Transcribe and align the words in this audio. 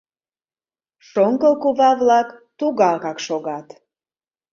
Шоҥго 1.09 1.49
кува-влак 1.61 2.29
тугакак 2.57 3.17
шогат. 3.25 3.67